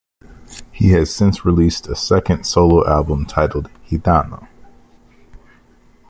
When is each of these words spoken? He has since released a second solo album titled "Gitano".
He 0.71 0.93
has 0.93 1.13
since 1.13 1.45
released 1.45 1.87
a 1.87 1.95
second 1.95 2.45
solo 2.45 2.87
album 2.89 3.27
titled 3.27 3.69
"Gitano". 3.87 4.47